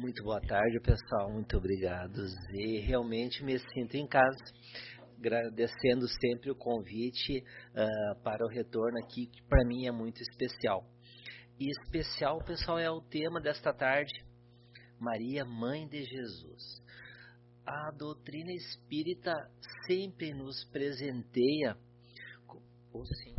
[0.00, 1.30] Muito boa tarde, pessoal.
[1.30, 2.24] Muito obrigado.
[2.54, 4.42] E realmente me sinto em casa,
[5.18, 10.86] agradecendo sempre o convite uh, para o retorno aqui, que para mim é muito especial.
[11.58, 14.10] E especial, pessoal, é o tema desta tarde:
[14.98, 16.82] Maria, Mãe de Jesus.
[17.66, 19.34] A doutrina espírita
[19.86, 21.76] sempre nos presenteia.
[22.90, 23.34] Oh, sim.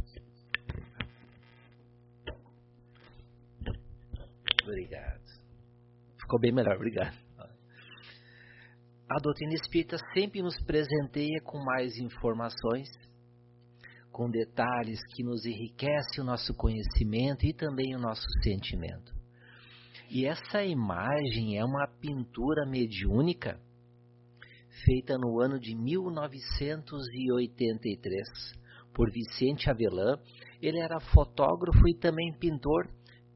[4.61, 5.30] Obrigado.
[6.31, 7.13] Ficou bem melhor, obrigado.
[9.09, 12.87] A doutrina espírita sempre nos presenteia com mais informações,
[14.13, 19.13] com detalhes que nos enriquecem o nosso conhecimento e também o nosso sentimento.
[20.09, 23.59] E essa imagem é uma pintura mediúnica
[24.85, 28.57] feita no ano de 1983
[28.93, 30.17] por Vicente Avelã.
[30.61, 32.89] Ele era fotógrafo e também pintor,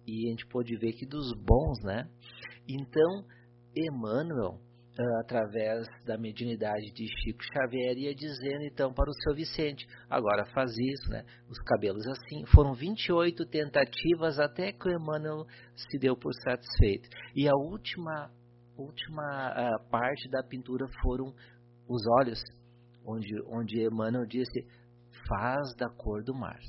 [0.08, 2.08] e a gente pôde ver que dos bons, né?
[2.68, 3.24] Então,
[3.76, 4.60] Emmanuel,
[4.98, 10.46] ah, através da mediunidade de Chico Xavier, ia dizendo então para o seu Vicente: agora
[10.54, 11.26] faz isso, né?
[11.50, 12.46] Os cabelos assim.
[12.46, 17.10] Foram 28 tentativas até que o Emmanuel se deu por satisfeito.
[17.36, 18.32] E a última,
[18.78, 21.34] última uh, parte da pintura foram
[21.90, 22.42] os olhos,
[23.06, 24.66] onde, onde Emmanuel disse:
[25.28, 26.60] faz da cor do mar,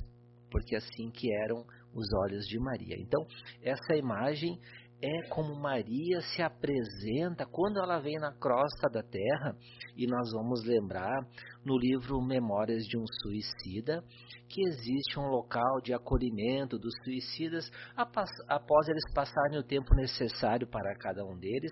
[0.51, 2.97] porque assim que eram os olhos de Maria.
[2.99, 3.25] Então,
[3.61, 4.59] essa imagem
[5.01, 9.55] é como Maria se apresenta quando ela vem na crosta da terra,
[9.95, 11.27] e nós vamos lembrar
[11.63, 14.03] no livro Memórias de um Suicida
[14.49, 20.95] que existe um local de acolhimento dos suicidas após eles passarem o tempo necessário para
[20.97, 21.71] cada um deles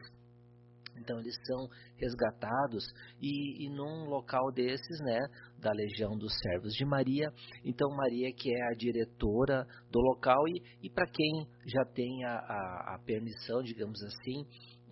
[0.98, 2.86] então eles são resgatados
[3.22, 5.20] e, e num local desses, né,
[5.60, 7.32] da Legião dos Servos de Maria.
[7.64, 12.36] Então Maria que é a diretora do local e, e para quem já tem a,
[12.36, 14.46] a, a permissão, digamos assim,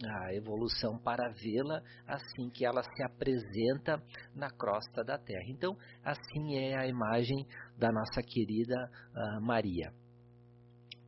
[0.05, 4.01] a evolução para vê-la assim que ela se apresenta
[4.35, 5.45] na crosta da terra.
[5.47, 7.45] Então, assim é a imagem
[7.77, 8.75] da nossa querida
[9.15, 9.93] uh, Maria.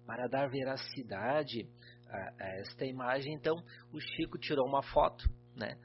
[0.05, 1.67] Para dar veracidade
[2.09, 3.33] a, a esta imagem.
[3.33, 3.55] Então,
[3.91, 5.23] o Chico tirou uma foto,
[5.55, 5.77] né?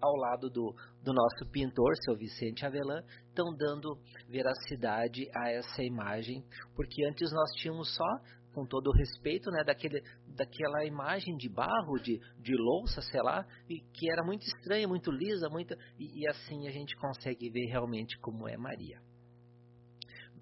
[0.00, 6.44] Ao lado do, do nosso pintor, seu Vicente Avelan, estão dando veracidade a essa imagem,
[6.74, 11.98] porque antes nós tínhamos só com todo o respeito, né, daquele, daquela imagem de barro,
[12.02, 16.28] de, de louça, sei lá, e que era muito estranha, muito lisa, muito e, e
[16.28, 18.98] assim a gente consegue ver realmente como é Maria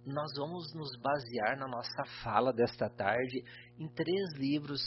[0.07, 3.43] nós vamos nos basear na nossa fala desta tarde
[3.79, 4.81] em três livros,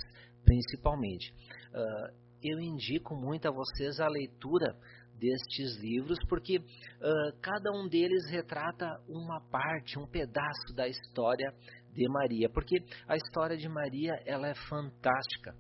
[0.45, 1.33] principalmente.
[1.73, 4.75] Uh, eu indico muito a vocês a leitura
[5.19, 11.51] destes livros, porque uh, cada um deles retrata uma parte, um pedaço da história
[11.91, 15.55] de Maria, porque a história de Maria ela é fantástica,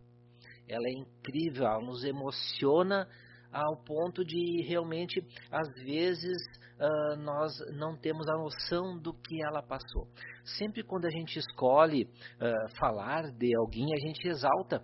[0.67, 3.07] ela é incrível, ela nos emociona
[3.51, 5.21] ao ponto de realmente,
[5.51, 6.37] às vezes,
[6.79, 10.07] uh, nós não temos a noção do que ela passou.
[10.57, 14.83] Sempre quando a gente escolhe uh, falar de alguém, a gente exalta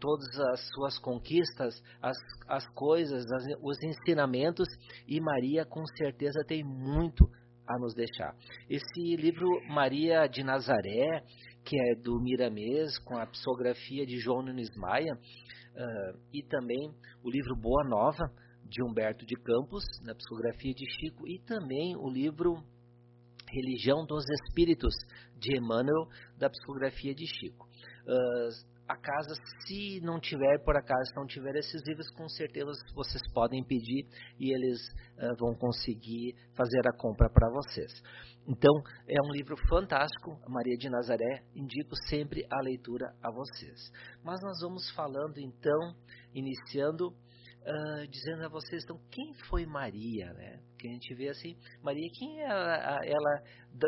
[0.00, 2.16] todas as suas conquistas, as,
[2.48, 4.66] as coisas, as, os ensinamentos,
[5.06, 7.28] e Maria com certeza tem muito
[7.68, 8.34] a nos deixar.
[8.68, 11.22] Esse livro Maria de Nazaré,
[11.68, 16.90] que é do Miramês, com a psicografia de João Nunes Maia, uh, e também
[17.22, 18.32] o livro Boa Nova,
[18.64, 22.64] de Humberto de Campos, na psicografia de Chico, e também o livro
[23.50, 24.94] Religião dos Espíritos,
[25.38, 26.08] de Emmanuel,
[26.38, 27.68] da psicografia de Chico.
[28.06, 29.34] Uh, a casa,
[29.66, 34.06] se não tiver, por acaso, não tiver esses livros, com certeza vocês podem pedir
[34.40, 34.80] e eles
[35.18, 37.92] uh, vão conseguir fazer a compra para vocês.
[38.46, 38.72] Então,
[39.06, 43.92] é um livro fantástico, Maria de Nazaré, indico sempre a leitura a vocês.
[44.24, 45.94] Mas nós vamos falando então,
[46.34, 47.14] iniciando
[47.68, 50.60] uh, dizendo a vocês, então, quem foi Maria, né?
[50.78, 53.42] Que a gente vê assim, Maria, quem é ela, ela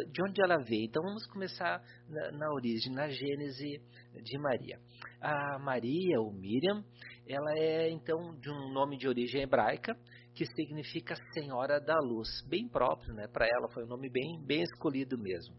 [0.08, 0.84] de onde ela veio?
[0.84, 3.80] Então, vamos começar na, na origem, na gênese
[4.22, 4.78] de Maria.
[5.20, 6.84] A Maria, ou Miriam,
[7.26, 9.96] ela é, então, de um nome de origem hebraica,
[10.34, 13.26] que significa Senhora da Luz, bem próprio, né?
[13.28, 15.54] Para ela foi um nome bem, bem escolhido mesmo.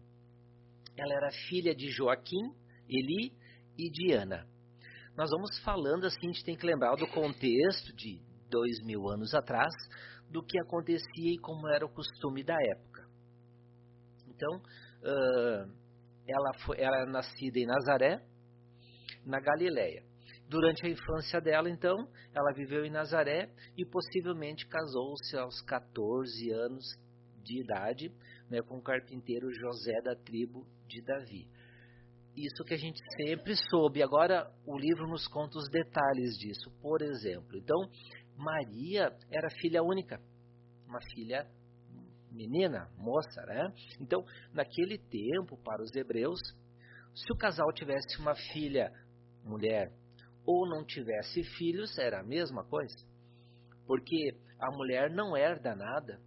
[0.96, 2.52] Ela era filha de Joaquim,
[2.88, 3.32] Eli
[3.78, 4.51] e Diana
[5.16, 8.20] nós vamos falando assim, a gente tem que lembrar do contexto de
[8.50, 9.72] dois mil anos atrás,
[10.30, 13.06] do que acontecia e como era o costume da época.
[14.28, 15.72] Então, uh,
[16.26, 18.22] ela, foi, ela é nascida em Nazaré,
[19.24, 20.02] na Galileia.
[20.48, 21.96] Durante a infância dela, então,
[22.34, 26.84] ela viveu em Nazaré e possivelmente casou-se aos 14 anos
[27.42, 28.10] de idade
[28.50, 31.48] né, com o carpinteiro José da tribo de Davi.
[32.36, 34.02] Isso que a gente sempre soube.
[34.02, 36.70] Agora o livro nos conta os detalhes disso.
[36.80, 37.78] Por exemplo, então
[38.36, 40.20] Maria era filha única,
[40.86, 41.46] uma filha
[42.30, 43.72] menina, moça, né?
[44.00, 46.40] Então, naquele tempo, para os hebreus,
[47.14, 48.90] se o casal tivesse uma filha
[49.44, 49.92] mulher
[50.46, 52.96] ou não tivesse filhos, era a mesma coisa.
[53.86, 56.20] Porque a mulher não herda nada,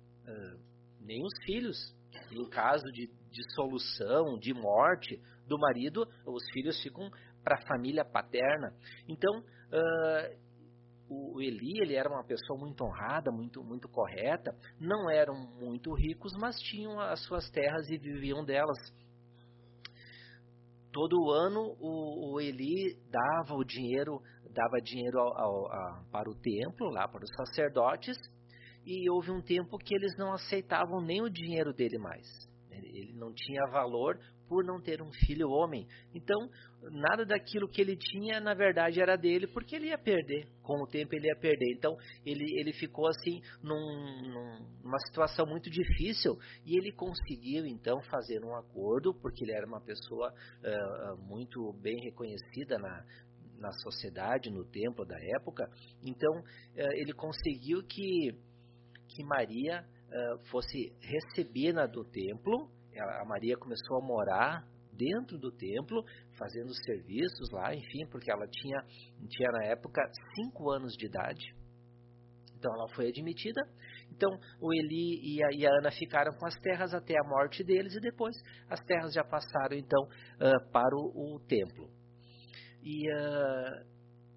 [1.02, 1.95] nem os filhos.
[2.32, 7.10] Em caso de dissolução, de morte do marido, os filhos ficam
[7.44, 8.74] para a família paterna.
[9.08, 10.46] Então, uh,
[11.08, 14.52] o Eli ele era uma pessoa muito honrada, muito, muito correta.
[14.80, 18.78] Não eram muito ricos, mas tinham as suas terras e viviam delas.
[20.92, 26.36] Todo ano o, o Eli dava o dinheiro, dava dinheiro ao, ao, a, para o
[26.36, 28.18] templo, lá para os sacerdotes,
[28.86, 32.28] e houve um tempo que eles não aceitavam nem o dinheiro dele mais.
[32.70, 35.88] Ele não tinha valor por não ter um filho homem.
[36.14, 36.50] Então,
[36.92, 40.48] nada daquilo que ele tinha, na verdade, era dele, porque ele ia perder.
[40.62, 41.74] Com o tempo, ele ia perder.
[41.74, 46.38] Então, ele, ele ficou assim, num, numa situação muito difícil.
[46.66, 52.00] E ele conseguiu, então, fazer um acordo, porque ele era uma pessoa uh, muito bem
[52.02, 53.04] reconhecida na,
[53.58, 55.68] na sociedade, no templo da época.
[56.04, 58.36] Então, uh, ele conseguiu que,
[59.08, 62.70] que Maria uh, fosse recebida do templo
[63.00, 66.04] a Maria começou a morar dentro do templo,
[66.38, 68.82] fazendo serviços lá, enfim, porque ela tinha,
[69.28, 70.02] tinha na época
[70.36, 71.46] cinco anos de idade.
[72.58, 73.62] Então ela foi admitida.
[74.12, 74.30] Então
[74.62, 77.94] o Eli e a, e a, Ana ficaram com as terras até a morte deles
[77.96, 78.36] e depois
[78.70, 81.90] as terras já passaram então uh, para o, o, templo.
[82.82, 83.86] E, uh,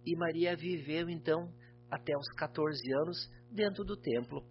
[0.04, 1.48] e Maria viveu então
[1.90, 3.16] até os 14 anos
[3.50, 4.44] dentro do templo.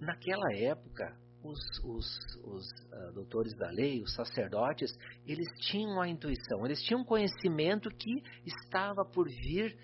[0.00, 2.06] Naquela época, os, os,
[2.44, 4.92] os uh, doutores da lei, os sacerdotes,
[5.26, 9.76] eles tinham a intuição, eles tinham conhecimento que estava por vir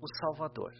[0.00, 0.74] o Salvador.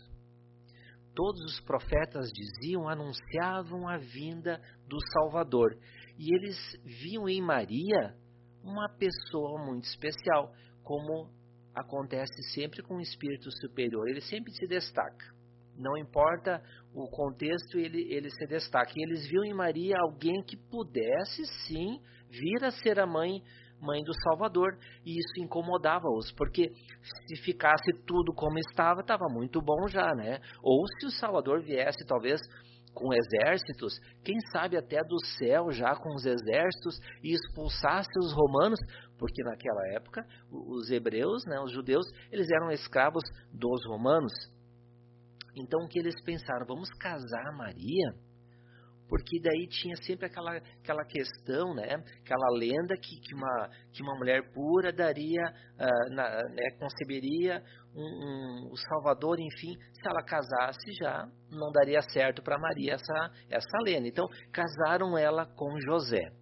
[1.15, 5.79] Todos os profetas diziam, anunciavam a vinda do Salvador.
[6.19, 8.15] E eles viam em Maria
[8.63, 10.53] uma pessoa muito especial,
[10.83, 11.31] como
[11.75, 15.34] acontece sempre com o espírito superior, ele sempre se destaca.
[15.77, 16.63] Não importa
[16.95, 18.93] o contexto, ele, ele se destaca.
[18.97, 22.01] E eles viam em Maria alguém que pudesse sim
[22.31, 23.43] vir a ser a mãe
[23.81, 26.71] mãe do Salvador, e isso incomodava-os, porque
[27.27, 30.41] se ficasse tudo como estava, estava muito bom já, né?
[30.63, 32.41] Ou se o Salvador viesse talvez
[32.95, 38.79] com exércitos, quem sabe até do céu já com os exércitos e expulsasse os romanos,
[39.19, 44.33] porque naquela época os hebreus, né, os judeus, eles eram escravos dos romanos.
[45.57, 46.67] Então o que eles pensaram?
[46.67, 48.13] Vamos casar Maria?
[49.09, 52.03] Porque daí tinha sempre aquela, aquela questão, né?
[52.23, 55.43] aquela lenda que, que, uma, que uma mulher pura daria,
[55.79, 57.63] uh, na, né, conceberia
[57.95, 63.31] um, um, o Salvador, enfim, se ela casasse já não daria certo para Maria essa,
[63.51, 64.09] essa lenda.
[64.09, 66.33] Então casaram ela com José.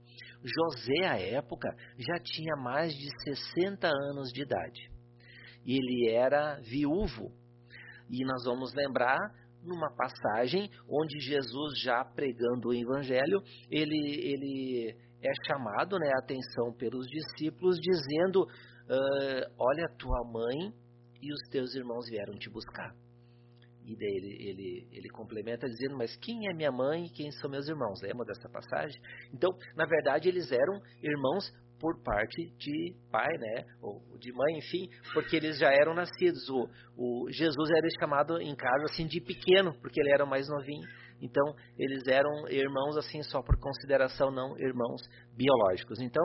[0.42, 1.68] José, à época,
[1.98, 4.90] já tinha mais de 60 anos de idade.
[5.64, 7.30] Ele era viúvo
[8.10, 9.18] e nós vamos lembrar
[9.62, 13.40] numa passagem onde Jesus já pregando o evangelho,
[13.70, 20.72] ele, ele é chamado né, a atenção pelos discípulos dizendo, uh, olha tua mãe
[21.20, 22.92] e os teus irmãos vieram te buscar.
[23.84, 27.50] E daí ele, ele, ele complementa dizendo, mas quem é minha mãe e quem são
[27.50, 28.00] meus irmãos?
[28.00, 29.00] Lembra dessa passagem?
[29.32, 34.88] Então, na verdade, eles eram irmãos por parte de pai, né, ou de mãe, enfim,
[35.12, 36.48] porque eles já eram nascidos.
[36.48, 40.86] O, o Jesus era chamado em casa assim de pequeno, porque ele era mais novinho.
[41.20, 41.42] Então,
[41.76, 45.02] eles eram irmãos assim só por consideração, não irmãos
[45.36, 46.00] biológicos.
[46.00, 46.24] Então,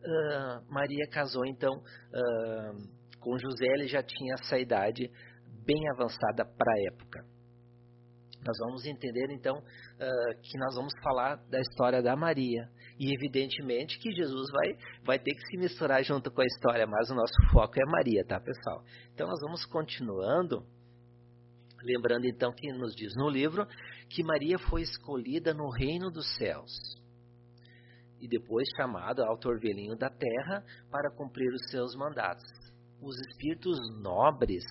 [0.00, 5.10] uh, Maria casou então uh, com José, ele já tinha essa idade
[5.66, 7.32] bem avançada para a época.
[8.44, 12.68] Nós vamos entender então uh, que nós vamos falar da história da Maria.
[12.98, 17.10] E evidentemente que Jesus vai, vai ter que se misturar junto com a história, mas
[17.10, 18.84] o nosso foco é Maria, tá pessoal?
[19.14, 20.64] Então nós vamos continuando.
[21.82, 23.66] Lembrando então que nos diz no livro
[24.08, 26.70] que Maria foi escolhida no reino dos céus
[28.22, 32.48] e depois chamada ao torvelinho da terra para cumprir os seus mandatos.
[33.00, 34.62] Os espíritos nobres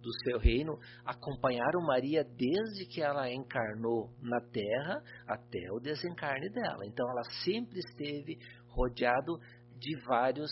[0.00, 6.86] do seu reino acompanharam Maria desde que ela encarnou na terra até o desencarne dela.
[6.86, 8.38] Então ela sempre esteve
[8.68, 9.38] rodeado
[9.78, 10.50] de vários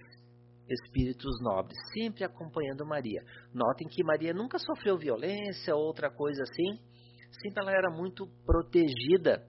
[0.69, 3.23] espíritos nobres, sempre acompanhando Maria.
[3.53, 6.79] Notem que Maria nunca sofreu violência ou outra coisa assim,
[7.43, 9.47] sempre ela era muito protegida.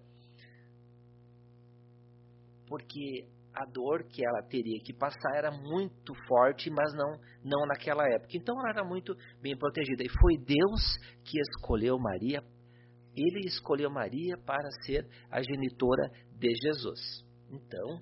[2.67, 8.03] Porque a dor que ela teria que passar era muito forte, mas não, não naquela
[8.13, 8.37] época.
[8.37, 10.03] Então ela era muito bem protegida.
[10.03, 10.81] E foi Deus
[11.23, 12.43] que escolheu Maria,
[13.15, 17.25] ele escolheu Maria para ser a genitora de Jesus.
[17.51, 18.01] Então,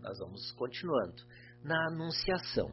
[0.00, 1.22] nós vamos continuando.
[1.62, 2.70] Na Anunciação.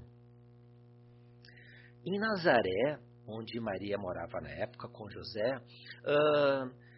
[2.05, 6.90] Em Nazaré, onde Maria morava na época com José, uh,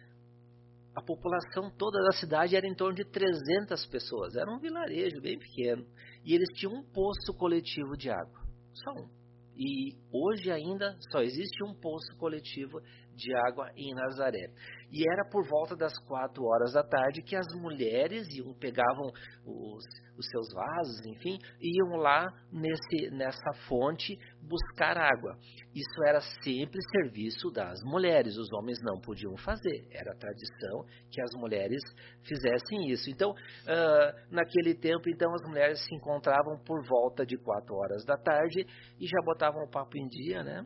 [0.94, 4.36] a população toda da cidade era em torno de 300 pessoas.
[4.36, 5.84] Era um vilarejo bem pequeno.
[6.24, 8.40] E eles tinham um poço coletivo de água.
[8.72, 9.08] Só um.
[9.56, 12.80] E hoje ainda só existe um poço coletivo
[13.14, 14.48] de água em Nazaré.
[14.94, 19.10] E era por volta das quatro horas da tarde que as mulheres iam, pegavam
[19.44, 19.82] os,
[20.16, 25.36] os seus vasos, enfim, iam lá nesse, nessa fonte buscar água.
[25.74, 29.84] Isso era sempre serviço das mulheres, os homens não podiam fazer.
[29.90, 31.82] Era tradição que as mulheres
[32.22, 33.10] fizessem isso.
[33.10, 38.16] Então, uh, naquele tempo, então as mulheres se encontravam por volta de quatro horas da
[38.16, 38.64] tarde
[39.00, 40.64] e já botavam o papo em dia, né?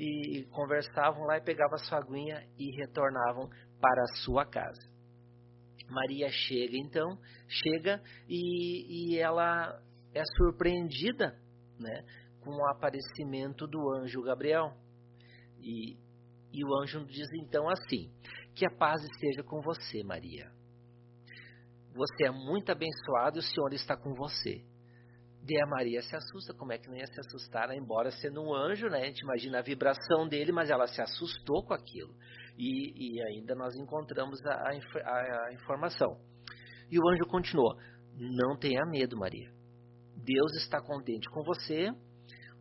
[0.00, 4.88] E conversavam lá e pegavam a sua aguinha e retornavam para a sua casa.
[5.90, 9.78] Maria chega então, chega e, e ela
[10.14, 11.38] é surpreendida
[11.78, 12.04] né,
[12.40, 14.72] com o aparecimento do anjo Gabriel.
[15.58, 15.98] E,
[16.50, 18.10] e o anjo diz então assim:
[18.54, 20.50] Que a paz esteja com você, Maria.
[21.94, 24.64] Você é muito abençoada e o Senhor está com você.
[25.48, 27.76] E a Maria se assusta, como é que não ia se assustar, né?
[27.76, 29.02] embora sendo um anjo, né?
[29.02, 32.14] A gente imagina a vibração dele, mas ela se assustou com aquilo.
[32.56, 36.20] E, e ainda nós encontramos a, a, a informação.
[36.90, 37.74] E o anjo continuou:
[38.16, 39.50] Não tenha medo, Maria.
[40.16, 41.90] Deus está contente com você.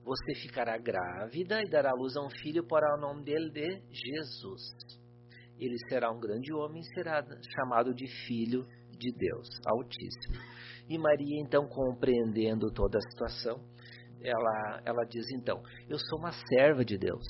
[0.04, 4.62] Você ficará grávida e dará luz a um filho, porá o nome dele de Jesus.
[5.60, 7.22] Ele será um grande homem e será
[7.54, 8.66] chamado de Filho
[8.98, 10.40] de Deus Altíssimo.
[10.90, 13.64] E Maria, então, compreendendo toda a situação,
[14.22, 17.26] ela, ela diz então: Eu sou uma serva de Deus.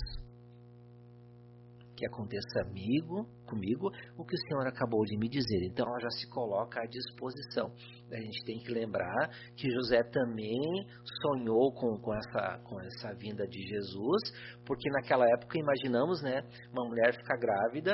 [1.98, 5.66] Que aconteça amigo, comigo o que o Senhor acabou de me dizer.
[5.66, 7.74] Então ela já se coloca à disposição.
[8.10, 10.88] A gente tem que lembrar que José também
[11.22, 14.22] sonhou com, com, essa, com essa vinda de Jesus,
[14.66, 17.94] porque naquela época imaginamos, né, uma mulher ficar grávida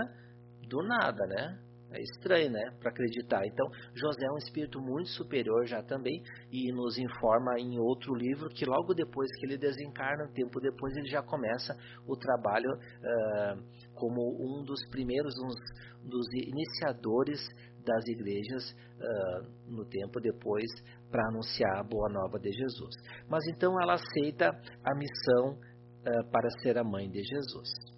[0.69, 1.64] do nada, né?
[1.91, 2.71] É estranho, né?
[2.79, 3.45] Para acreditar.
[3.45, 8.49] Então, José é um espírito muito superior já também e nos informa em outro livro
[8.49, 11.75] que logo depois que ele desencarna, um tempo depois, ele já começa
[12.07, 13.63] o trabalho uh,
[13.93, 17.39] como um dos primeiros, um dos iniciadores
[17.85, 20.65] das igrejas uh, no tempo depois
[21.09, 22.95] para anunciar a boa nova de Jesus.
[23.29, 24.49] Mas então ela aceita
[24.83, 27.94] a missão uh, para ser a mãe de Jesus.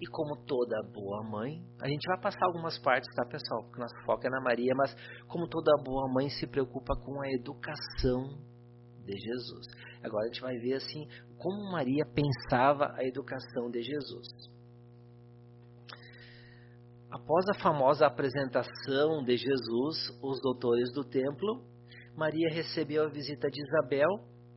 [0.00, 3.64] E como toda boa mãe, a gente vai passar algumas partes, tá, pessoal?
[3.64, 4.94] Porque nosso foco é na Maria, mas
[5.26, 8.38] como toda boa mãe se preocupa com a educação
[9.04, 9.66] de Jesus.
[10.02, 14.28] Agora a gente vai ver assim como Maria pensava a educação de Jesus.
[17.10, 21.64] Após a famosa apresentação de Jesus, os doutores do templo,
[22.14, 24.08] Maria recebeu a visita de Isabel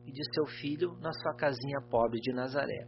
[0.04, 2.86] e de seu filho na sua casinha pobre de Nazaré.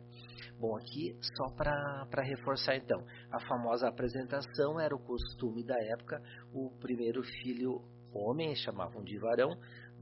[0.59, 2.99] Bom, aqui só para reforçar então,
[3.31, 6.21] a famosa apresentação era o costume da época,
[6.53, 7.83] o primeiro filho
[8.13, 9.51] homem, chamavam de varão,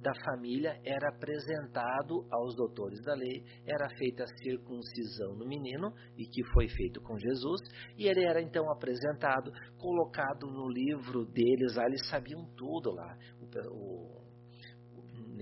[0.02, 6.26] da família era apresentado aos doutores da lei, era feita a circuncisão no menino, e
[6.26, 7.60] que foi feito com Jesus,
[7.96, 14.18] e ele era então apresentado, colocado no livro deles, lá eles sabiam tudo lá, o,
[14.18, 14.21] o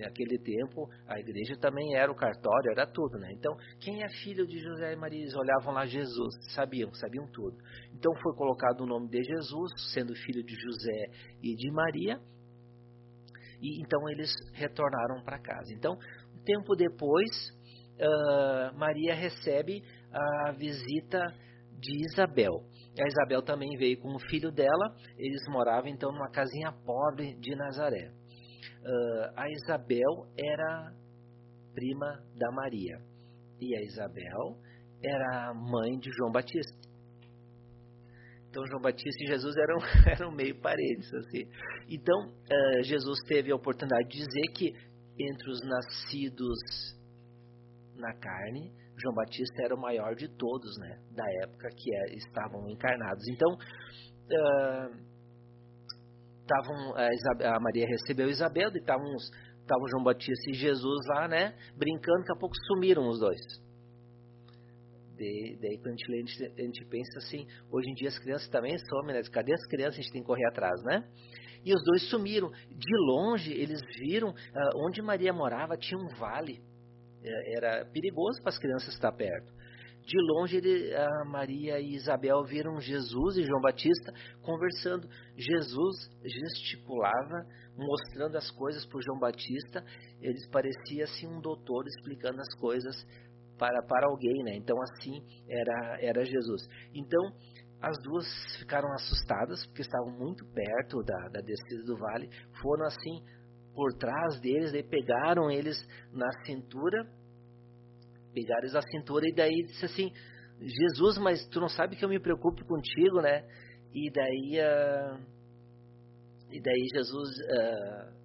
[0.00, 3.32] naquele tempo a igreja também era o cartório, era tudo, né?
[3.32, 5.20] Então, quem é filho de José e Maria?
[5.20, 7.56] Eles olhavam lá Jesus, sabiam, sabiam tudo.
[7.94, 11.06] Então foi colocado o nome de Jesus, sendo filho de José
[11.42, 12.18] e de Maria,
[13.60, 15.72] e então eles retornaram para casa.
[15.72, 15.94] Então,
[16.34, 17.30] um tempo depois,
[17.98, 21.20] uh, Maria recebe a visita
[21.78, 22.62] de Isabel.
[22.98, 27.54] A Isabel também veio com o filho dela, eles moravam então numa casinha pobre de
[27.54, 28.19] Nazaré
[28.82, 30.92] uh, a Isabel era
[31.74, 32.98] prima da Maria
[33.60, 34.58] e a Isabel
[35.02, 36.78] era mãe de João Batista.
[38.48, 39.78] Então João Batista e Jesus eram,
[40.12, 41.48] eram meio parentes assim.
[41.88, 44.72] Então uh, Jesus teve a oportunidade de dizer que
[45.18, 46.58] entre os nascidos
[47.96, 52.68] na carne, João Batista era o maior de todos, né, da época que é, estavam
[52.68, 53.22] encarnados.
[53.28, 55.09] Então uh,
[56.50, 59.14] estavam a, a, Maria recebeu Isabel e estavam
[59.60, 63.40] estavam João Batista e Jesus lá, né, brincando, daqui a pouco sumiram os dois.
[65.16, 69.14] Daí quando a gente, a gente pensa assim, hoje em dia as crianças também somem,
[69.14, 69.22] né?
[69.30, 69.98] Cadê as crianças?
[69.98, 71.06] A gente tem que correr atrás, né?
[71.62, 72.50] E os dois sumiram.
[72.50, 76.58] De longe, eles viram uh, onde Maria morava tinha um vale.
[77.22, 79.52] É, era perigoso para as crianças estar perto.
[80.10, 84.12] De longe, ele, a Maria e Isabel viram Jesus e João Batista
[84.42, 85.08] conversando.
[85.36, 89.84] Jesus gesticulava, mostrando as coisas para João Batista.
[90.20, 92.96] Ele parecia assim um doutor explicando as coisas
[93.56, 94.56] para, para alguém, né?
[94.56, 96.62] Então assim era era Jesus.
[96.92, 97.22] Então
[97.80, 98.26] as duas
[98.58, 102.28] ficaram assustadas porque estavam muito perto da, da descida do vale.
[102.60, 103.22] Foram assim
[103.72, 105.78] por trás deles, e pegaram eles
[106.12, 107.06] na cintura
[108.32, 110.12] pegaram a cintura e daí disse assim,
[110.60, 113.44] Jesus, mas tu não sabe que eu me preocupo contigo, né?
[113.94, 115.20] E daí, uh,
[116.52, 118.20] e daí Jesus, uh,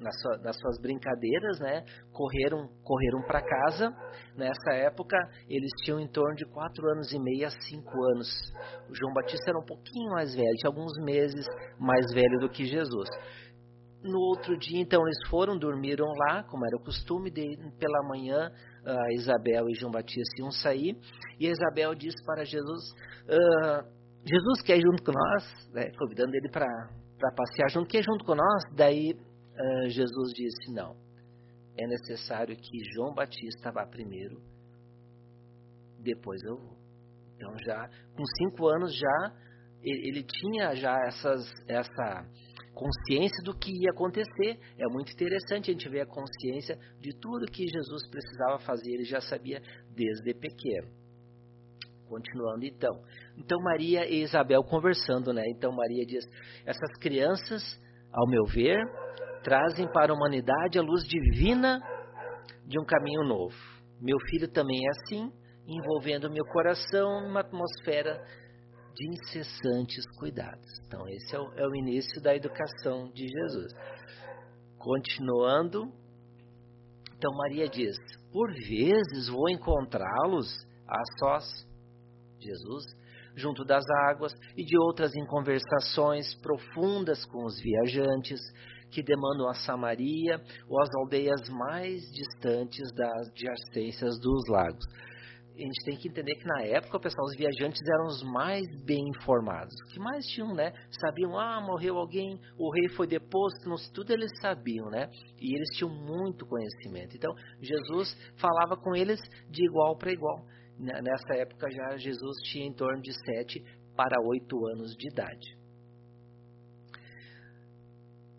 [0.00, 3.90] nas, sua, nas, suas brincadeiras, né, correram, correram para casa.
[4.36, 5.16] Nessa época,
[5.48, 8.28] eles tinham em torno de quatro anos e meio a cinco anos.
[8.90, 11.46] O João Batista era um pouquinho mais velho, tinha alguns meses
[11.78, 13.08] mais velho do que Jesus.
[14.02, 18.52] No outro dia, então, eles foram, dormiram lá, como era o costume, de, pela manhã,
[18.86, 20.96] uh, Isabel e João Batista iam sair,
[21.38, 22.92] e Isabel disse para Jesus,
[23.28, 26.66] uh, Jesus quer ir junto com nós, né, convidando ele para
[27.36, 28.62] passear junto, quer ir junto com nós?
[28.74, 30.96] Daí uh, Jesus disse, não,
[31.76, 34.40] é necessário que João Batista vá primeiro,
[36.02, 36.76] depois eu vou.
[37.34, 39.32] Então já, com cinco anos já,
[39.82, 42.26] ele, ele tinha já essas, essa
[42.76, 44.60] consciência do que ia acontecer.
[44.78, 49.04] É muito interessante a gente ver a consciência de tudo que Jesus precisava fazer, ele
[49.04, 49.60] já sabia
[49.94, 50.88] desde pequeno.
[52.06, 53.02] Continuando então.
[53.36, 55.42] Então Maria e Isabel conversando, né?
[55.48, 56.24] Então Maria diz:
[56.64, 57.62] essas crianças,
[58.12, 58.78] ao meu ver,
[59.42, 61.80] trazem para a humanidade a luz divina
[62.64, 63.56] de um caminho novo.
[64.00, 65.32] Meu filho também é assim,
[65.66, 68.22] envolvendo meu coração numa atmosfera
[68.96, 70.66] de incessantes cuidados.
[70.86, 73.72] Então, esse é o, é o início da educação de Jesus.
[74.78, 75.92] Continuando,
[77.16, 77.96] então Maria diz:
[78.32, 80.48] Por vezes vou encontrá-los
[80.88, 81.44] a sós,
[82.40, 82.84] Jesus,
[83.34, 88.40] junto das águas, e de outras em conversações profundas com os viajantes
[88.90, 94.86] que demandam a Samaria ou as aldeias mais distantes das adjacências dos lagos
[95.58, 99.08] a gente tem que entender que na época, pessoal, os viajantes eram os mais bem
[99.08, 99.74] informados.
[99.82, 100.72] O que mais tinham, né?
[101.00, 105.08] Sabiam, ah, morreu alguém, o rei foi deposto, não sei, tudo eles sabiam, né?
[105.40, 107.16] E eles tinham muito conhecimento.
[107.16, 109.18] Então, Jesus falava com eles
[109.50, 110.44] de igual para igual.
[110.78, 113.64] Nessa época já Jesus tinha em torno de sete
[113.96, 115.56] para oito anos de idade.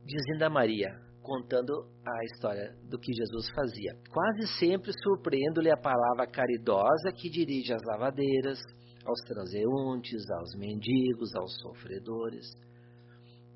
[0.06, 1.74] Dizendo a Maria, contando
[2.06, 3.94] a história do que Jesus fazia.
[4.10, 8.58] Quase sempre surpreendo-lhe a palavra caridosa que dirige às lavadeiras,
[9.06, 12.46] aos transeuntes, aos mendigos, aos sofredores.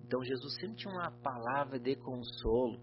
[0.06, 2.78] Então Jesus sempre tinha uma palavra de consolo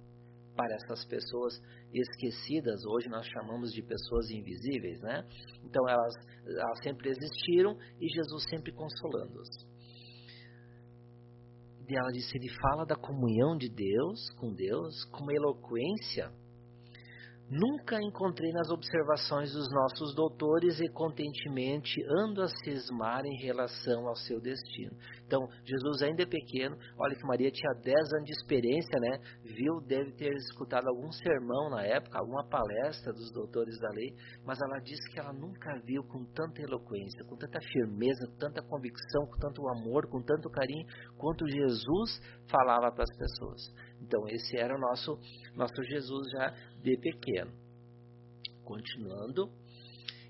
[0.57, 1.53] para essas pessoas
[1.92, 5.24] esquecidas, hoje nós chamamos de pessoas invisíveis, né?
[5.64, 6.14] Então elas,
[6.46, 9.48] elas sempre existiram e Jesus sempre consolando-os
[11.96, 16.31] ela disse, ele fala da comunhão de Deus com Deus com uma eloquência
[17.51, 24.14] Nunca encontrei nas observações dos nossos doutores e contentemente ando a cismar em relação ao
[24.16, 24.94] seu destino.
[25.29, 29.21] Então, Jesus ainda é pequeno, olha que Maria tinha 10 anos de experiência, né?
[29.45, 34.09] Viu, deve ter escutado algum sermão na época, alguma palestra dos doutores da lei,
[34.47, 38.62] mas ela disse que ela nunca viu com tanta eloquência, com tanta firmeza, com tanta
[38.62, 40.87] convicção, com tanto amor, com tanto carinho,
[41.19, 42.19] quanto Jesus
[42.51, 43.61] falava para as pessoas.
[44.01, 45.19] Então, esse era o nosso,
[45.55, 47.53] nosso Jesus já de pequeno.
[48.64, 49.51] Continuando,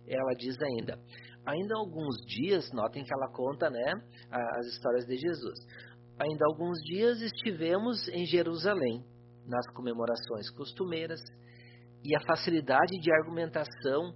[0.08, 0.98] ela diz ainda:
[1.46, 3.94] ainda alguns dias, notem que ela conta né,
[4.30, 5.58] as histórias de Jesus.
[6.18, 9.04] Ainda alguns dias estivemos em Jerusalém,
[9.46, 11.20] nas comemorações costumeiras,
[12.04, 14.14] e a facilidade de argumentação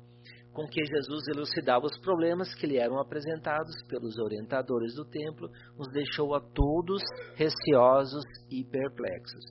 [0.52, 5.90] com que Jesus elucidava os problemas que lhe eram apresentados pelos orientadores do templo nos
[5.92, 7.02] deixou a todos
[7.34, 9.44] receosos e perplexos.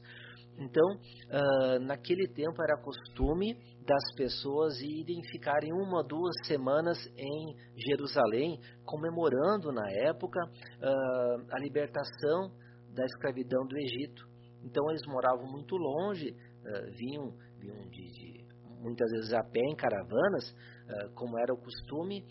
[0.60, 8.60] Então, uh, naquele tempo era costume das pessoas irem ficarem uma, duas semanas em Jerusalém,
[8.86, 12.52] comemorando na época uh, a libertação
[12.94, 14.30] da escravidão do Egito.
[14.64, 18.46] Então, eles moravam muito longe, uh, vinham, vinham de, de,
[18.82, 20.56] muitas vezes a pé em caravanas,
[21.16, 22.26] como era o costume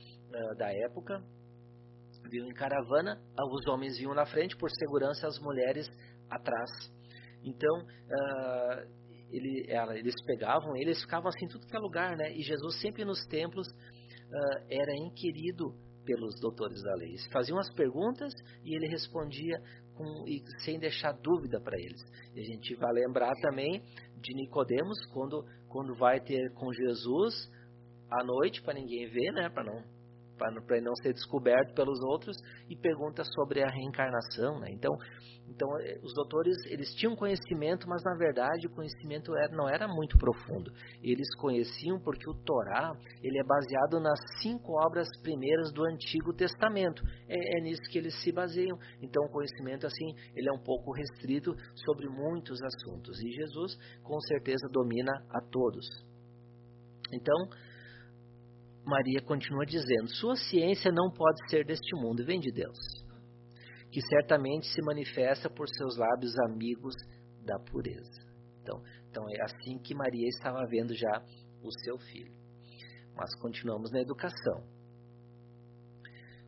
[0.58, 1.22] da época.
[2.30, 3.18] Vinham em caravana,
[3.50, 5.88] os homens vinham na frente, por segurança, as mulheres
[6.28, 6.68] atrás.
[7.42, 8.99] Então, uh,
[9.30, 12.32] ele, ela, eles pegavam, eles ficavam assim tudo que é lugar, né?
[12.32, 17.10] E Jesus sempre nos templos uh, era inquirido pelos doutores da lei.
[17.10, 18.32] Eles faziam as perguntas
[18.64, 19.60] e ele respondia
[19.94, 22.02] com, e sem deixar dúvida para eles.
[22.34, 23.82] E a gente vai lembrar também
[24.20, 27.48] de Nicodemos quando quando vai ter com Jesus
[28.10, 29.99] à noite para ninguém ver, né, para não
[30.40, 32.36] para não ser descoberto pelos outros
[32.68, 34.70] e pergunta sobre a reencarnação, né?
[34.70, 34.96] Então,
[35.46, 39.86] então eh, os doutores eles tinham conhecimento, mas na verdade o conhecimento era, não era
[39.86, 40.72] muito profundo.
[41.02, 47.02] Eles conheciam porque o Torá ele é baseado nas cinco obras primeiras do Antigo Testamento.
[47.28, 48.78] É, é nisso que eles se baseiam.
[49.02, 54.18] Então o conhecimento assim ele é um pouco restrito sobre muitos assuntos e Jesus com
[54.20, 55.86] certeza domina a todos.
[57.12, 57.36] Então
[58.84, 62.78] Maria continua dizendo: Sua ciência não pode ser deste mundo, vem de Deus,
[63.90, 66.94] que certamente se manifesta por seus lábios amigos
[67.44, 68.30] da pureza.
[68.62, 71.22] Então, então é assim que Maria estava vendo já
[71.62, 72.32] o seu filho.
[73.16, 74.62] Mas continuamos na educação.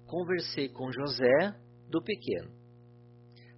[0.07, 1.55] Conversei com José
[1.89, 2.62] do pequeno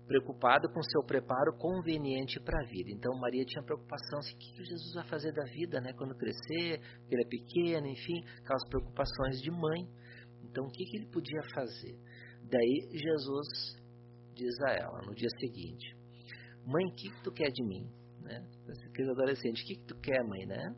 [0.07, 2.91] preocupado com seu preparo conveniente para a vida.
[2.91, 6.81] Então Maria tinha preocupação assim, o que Jesus vai fazer da vida, né, quando crescer,
[7.01, 9.89] porque ele é pequeno, enfim, aquelas preocupações de mãe.
[10.45, 11.99] Então o que, que ele podia fazer?
[12.51, 13.83] Daí Jesus
[14.35, 15.97] diz a ela no dia seguinte:
[16.67, 17.89] Mãe, o que, que tu quer de mim?
[18.23, 18.43] Né?
[18.91, 20.75] Aquele adolescente, o que, que tu quer, mãe, né?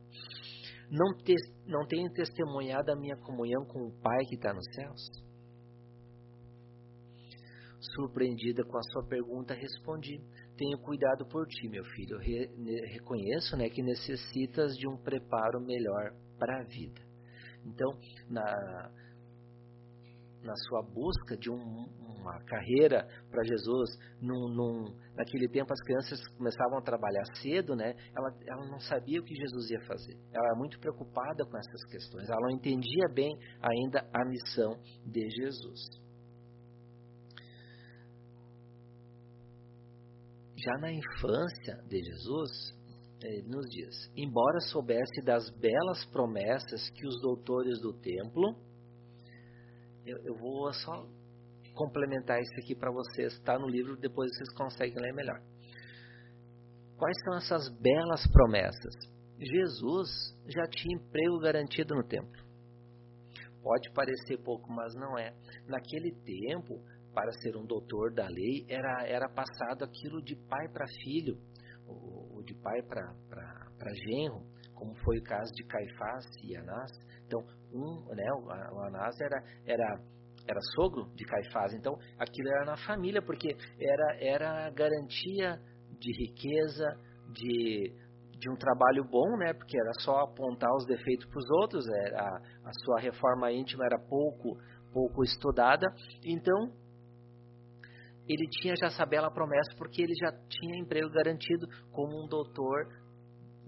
[0.91, 1.35] Não, te,
[1.67, 5.27] não tenho testemunhado a minha comunhão com o Pai que está nos céus?
[7.97, 10.21] Surpreendida com a sua pergunta, respondi:
[10.57, 12.19] Tenho cuidado por ti, meu filho.
[12.19, 12.47] Re
[12.93, 17.01] reconheço né, que necessitas de um preparo melhor para a vida.
[17.65, 18.93] Então, na,
[20.43, 21.87] na sua busca de um,
[22.21, 27.95] uma carreira para Jesus, num, num, naquele tempo as crianças começavam a trabalhar cedo, né?
[28.15, 30.19] Ela, ela não sabia o que Jesus ia fazer.
[30.35, 32.29] Ela era muito preocupada com essas questões.
[32.29, 36.06] Ela não entendia bem ainda a missão de Jesus.
[40.67, 42.51] Já na infância de Jesus,
[43.23, 48.57] ele nos diz: embora soubesse das belas promessas que os doutores do templo,
[50.05, 51.07] eu, eu vou só
[51.73, 55.41] complementar isso aqui para vocês, está no livro, depois vocês conseguem ler melhor.
[56.97, 58.95] Quais são essas belas promessas?
[59.39, 60.09] Jesus
[60.49, 62.45] já tinha emprego garantido no templo.
[63.63, 65.33] Pode parecer pouco, mas não é.
[65.69, 66.83] Naquele tempo,
[67.17, 71.39] para ser um doutor da lei, era, era passado aquilo de pai para filho,
[71.89, 74.43] ou, de pai para genro,
[74.75, 76.93] como foi o caso de Caifás e Anás.
[77.27, 77.41] Então,
[77.73, 79.99] um, né, o, Anás era, era,
[80.47, 85.59] era sogro de Caifás, então aquilo era na família, porque era, era garantia
[85.99, 86.85] de riqueza,
[87.33, 87.95] de,
[88.39, 89.55] de um trabalho bom, né?
[89.55, 92.37] Porque era só apontar os defeitos para os outros, era, a,
[92.69, 94.59] a sua reforma íntima era pouco
[94.93, 95.87] pouco estudada,
[96.25, 96.73] então
[98.29, 102.87] ele tinha já essa bela promessa porque ele já tinha emprego garantido como um doutor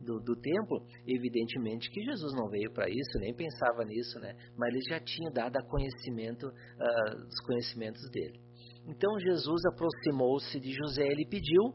[0.05, 0.85] do, do templo.
[1.07, 4.35] Evidentemente que Jesus não veio para isso, nem pensava nisso, né?
[4.57, 8.41] Mas ele já tinha dado a conhecimento, uh, os conhecimentos dele.
[8.87, 11.75] Então Jesus aproximou-se de José e lhe pediu,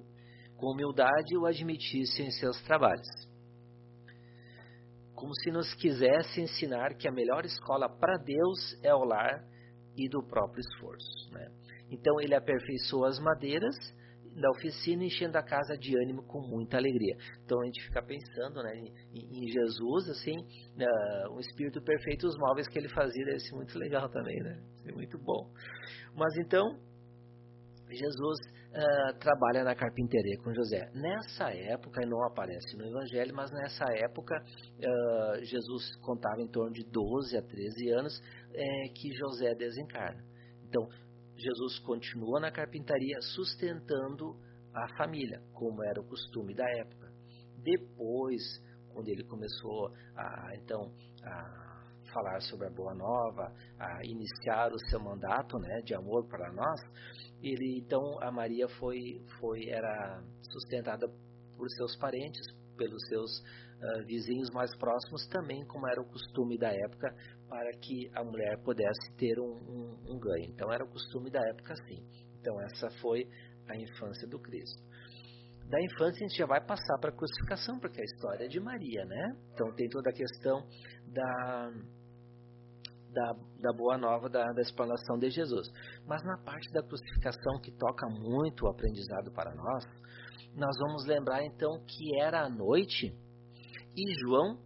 [0.57, 3.07] com humildade, o admitisse em seus trabalhos.
[5.13, 9.45] Como se nos quisesse ensinar que a melhor escola para Deus é o lar
[9.95, 11.31] e do próprio esforço.
[11.31, 11.47] Né?
[11.93, 13.75] Então ele aperfeiçoou as madeiras
[14.35, 17.15] da oficina, enchendo a casa de ânimo com muita alegria.
[17.45, 18.75] Então a gente fica pensando né,
[19.13, 23.55] em, em Jesus, assim, uh, um espírito perfeito, os móveis que ele fazia deve ser
[23.55, 24.59] muito legal também, né?
[24.83, 25.51] Ser muito bom.
[26.15, 26.79] Mas então,
[27.91, 28.39] Jesus
[28.71, 30.89] uh, trabalha na carpintaria com José.
[30.95, 36.83] Nessa época, não aparece no Evangelho, mas nessa época, uh, Jesus contava em torno de
[36.85, 40.23] 12 a 13 anos é, que José desencarna.
[40.67, 40.87] Então,
[41.43, 44.35] Jesus continua na carpintaria sustentando
[44.73, 47.11] a família, como era o costume da época.
[47.61, 48.41] Depois,
[48.93, 50.91] quando ele começou a então
[51.23, 51.73] a
[52.13, 56.79] falar sobre a boa nova, a iniciar o seu mandato, né, de amor para nós,
[57.41, 61.07] ele então a Maria foi foi era sustentada
[61.57, 62.45] por seus parentes,
[62.77, 63.31] pelos seus
[63.83, 67.13] uh, vizinhos mais próximos também, como era o costume da época,
[67.49, 70.45] para que a mulher pudesse ter um, um, um ganho.
[70.49, 72.03] Então era o costume da época assim.
[72.39, 73.27] Então essa foi
[73.69, 74.81] a infância do Cristo.
[75.69, 78.59] Da infância a gente já vai passar para a crucificação, porque a história é de
[78.59, 79.35] Maria, né?
[79.53, 80.61] Então tem toda a questão
[81.07, 81.71] da,
[83.11, 85.67] da, da boa nova, da, da explanação de Jesus.
[86.05, 89.85] Mas na parte da crucificação, que toca muito o aprendizado para nós,
[90.55, 93.15] nós vamos lembrar então que era a noite
[93.95, 94.57] e João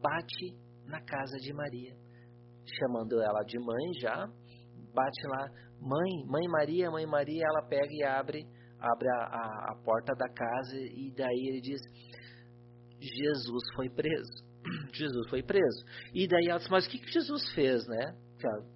[0.00, 0.54] bate
[0.86, 1.96] na casa de Maria,
[2.78, 4.26] chamando ela de mãe já,
[4.92, 5.48] bate lá,
[5.80, 8.46] mãe, mãe Maria, mãe Maria, ela pega e abre,
[8.78, 11.80] abre a, a, a porta da casa e daí ele diz,
[13.00, 14.44] Jesus foi preso.
[14.92, 15.84] Jesus foi preso.
[16.14, 18.16] E daí ela diz, mas o que, que Jesus fez, né?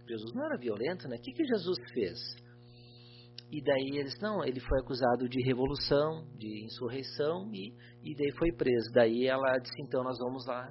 [0.08, 1.16] Jesus não era violento, né?
[1.16, 2.18] O que, que Jesus fez?
[3.50, 7.72] E daí eles, não, ele foi acusado de revolução, de insurreição e,
[8.04, 8.90] e daí foi preso.
[8.92, 10.70] Daí ela disse, então nós vamos lá,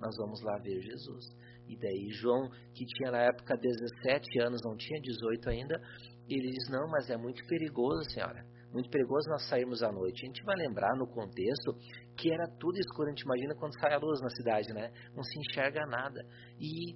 [0.00, 1.24] nós vamos lá ver Jesus.
[1.68, 5.80] E daí João, que tinha na época 17 anos, não tinha 18 ainda,
[6.28, 8.44] ele diz, não, mas é muito perigoso, senhora.
[8.72, 10.24] Muito perigoso nós sairmos à noite.
[10.24, 11.72] A gente vai lembrar no contexto
[12.16, 13.06] que era tudo escuro.
[13.06, 14.90] A gente imagina quando sai a luz na cidade, né?
[15.14, 16.20] Não se enxerga nada.
[16.60, 16.94] E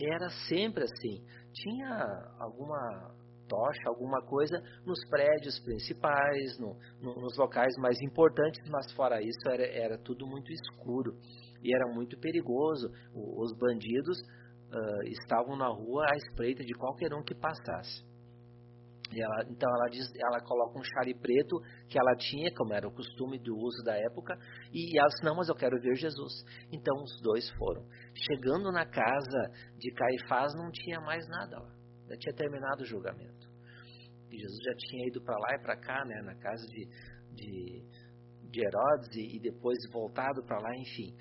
[0.00, 1.24] era sempre assim.
[1.54, 3.14] Tinha alguma
[3.52, 9.46] tocha, alguma coisa nos prédios principais, no, no, nos locais mais importantes, mas fora isso
[9.46, 11.12] era, era tudo muito escuro
[11.62, 12.88] e era muito perigoso.
[13.14, 14.18] O, os bandidos
[14.72, 18.10] uh, estavam na rua à espreita de qualquer um que passasse.
[19.14, 22.94] Ela, então ela diz, ela coloca um chale preto que ela tinha, como era o
[22.94, 24.34] costume do uso da época,
[24.72, 26.32] e ela disse, não, mas eu quero ver Jesus.
[26.72, 27.84] Então os dois foram.
[28.14, 31.82] Chegando na casa de Caifás não tinha mais nada lá.
[32.08, 33.41] Já tinha terminado o julgamento.
[34.32, 36.86] E Jesus já tinha ido para lá e para cá, né, na casa de,
[37.34, 37.82] de,
[38.50, 41.14] de Herodes e, e depois voltado para lá, enfim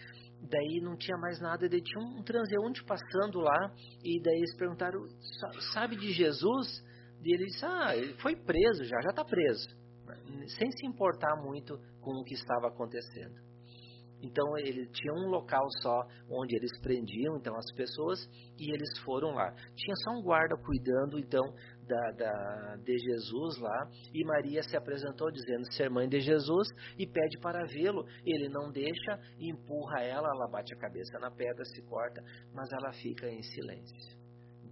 [0.50, 3.72] daí não tinha mais nada, daí tinha um transeunte passando lá,
[4.04, 5.00] e daí eles perguntaram,
[5.74, 6.68] sabe de Jesus?
[7.24, 9.68] E ele disse, ah, ele foi preso já, já está preso.
[10.58, 13.36] Sem se importar muito com o que estava acontecendo.
[14.22, 18.20] Então ele tinha um local só onde eles prendiam então as pessoas
[18.58, 19.52] e eles foram lá.
[19.76, 21.44] Tinha só um guarda cuidando então
[21.88, 27.08] da, da, de Jesus lá e Maria se apresentou dizendo ser mãe de Jesus e
[27.08, 28.06] pede para vê-lo.
[28.26, 32.22] Ele não deixa, empurra ela, ela bate a cabeça na pedra, se corta,
[32.54, 34.22] mas ela fica em silêncio.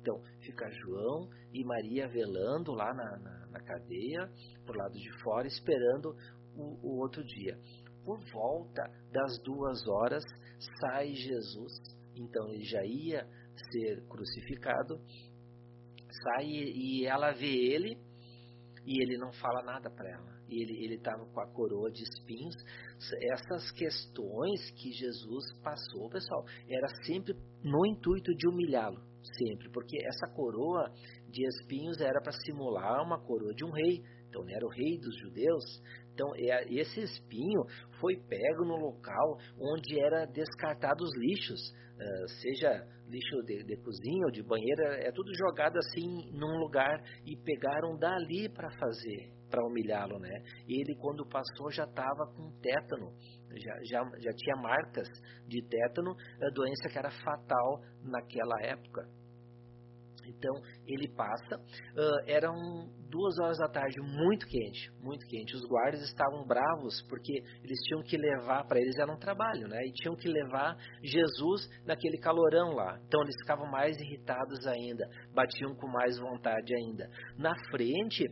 [0.02, 4.30] Então, fica João e Maria velando lá na, na, na cadeia,
[4.66, 6.16] por lado de fora, esperando
[6.56, 7.58] o, o outro dia.
[8.04, 10.24] Por volta das duas horas,
[10.82, 11.72] sai Jesus.
[12.16, 13.28] Então, ele já ia
[13.72, 15.00] ser crucificado.
[16.24, 17.98] Sai e ela vê ele
[18.86, 20.40] e ele não fala nada para ela.
[20.50, 22.56] Ele estava com a coroa de espinhos.
[23.34, 30.28] Essas questões que Jesus passou, pessoal, era sempre no intuito de humilhá-lo sempre, porque essa
[30.34, 30.92] coroa
[31.30, 34.02] de espinhos era para simular uma coroa de um rei.
[34.28, 35.64] Então, ele era o rei dos judeus.
[36.20, 37.64] Então, é, esse espinho
[38.02, 41.62] foi pego no local onde era descartado os lixos,
[41.96, 47.02] uh, seja lixo de, de, cozinha ou de banheiro, é tudo jogado assim num lugar
[47.26, 50.44] e pegaram dali para fazer, para humilhá-lo, né?
[50.68, 53.14] Ele, quando passou, já estava com tétano
[53.56, 55.08] já, já, já tinha marcas
[55.48, 59.08] de tétano, a doença que era fatal naquela época.
[60.28, 60.54] Então
[60.86, 62.54] ele passa, uh, eram
[63.10, 65.56] duas horas da tarde, muito quente, muito quente.
[65.56, 69.80] Os guardas estavam bravos porque eles tinham que levar, para eles era um trabalho, né?
[69.86, 73.00] E tinham que levar Jesus naquele calorão lá.
[73.08, 77.10] Então eles ficavam mais irritados ainda, batiam com mais vontade ainda.
[77.38, 78.26] Na frente